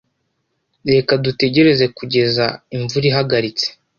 [0.91, 3.67] Reka dutegereze kugeza imvura ihagaritse.